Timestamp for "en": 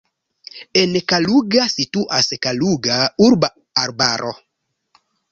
0.83-0.95